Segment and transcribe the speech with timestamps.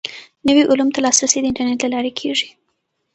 [0.47, 2.49] نویو علومو ته لاسرسی د انټرنیټ له لارې کیږي.